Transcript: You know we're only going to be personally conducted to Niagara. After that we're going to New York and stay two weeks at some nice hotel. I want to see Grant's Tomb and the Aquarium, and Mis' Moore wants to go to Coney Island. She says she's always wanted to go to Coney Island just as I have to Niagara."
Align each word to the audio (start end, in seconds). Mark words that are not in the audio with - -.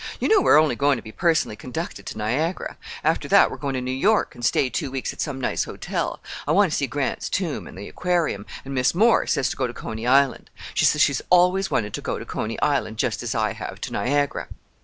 You 0.19 0.27
know 0.29 0.41
we're 0.41 0.59
only 0.59 0.75
going 0.75 0.97
to 0.97 1.03
be 1.03 1.11
personally 1.11 1.55
conducted 1.55 2.07
to 2.07 2.17
Niagara. 2.17 2.75
After 3.03 3.27
that 3.27 3.51
we're 3.51 3.57
going 3.57 3.75
to 3.75 3.81
New 3.81 3.91
York 3.91 4.33
and 4.33 4.43
stay 4.43 4.67
two 4.67 4.89
weeks 4.89 5.13
at 5.13 5.21
some 5.21 5.39
nice 5.39 5.65
hotel. 5.65 6.19
I 6.47 6.53
want 6.53 6.71
to 6.71 6.75
see 6.75 6.87
Grant's 6.87 7.29
Tomb 7.29 7.67
and 7.67 7.77
the 7.77 7.87
Aquarium, 7.87 8.47
and 8.65 8.73
Mis' 8.73 8.95
Moore 8.95 9.19
wants 9.35 9.49
to 9.51 9.55
go 9.55 9.67
to 9.67 9.73
Coney 9.75 10.07
Island. 10.07 10.49
She 10.73 10.85
says 10.85 11.03
she's 11.03 11.21
always 11.29 11.69
wanted 11.69 11.93
to 11.93 12.01
go 12.01 12.17
to 12.17 12.25
Coney 12.25 12.59
Island 12.63 12.97
just 12.97 13.21
as 13.21 13.35
I 13.35 13.53
have 13.53 13.79
to 13.81 13.91
Niagara." 13.93 14.47